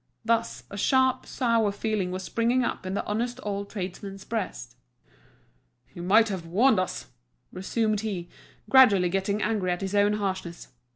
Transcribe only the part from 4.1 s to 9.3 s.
breast. "You might have warned us," resumed he, gradually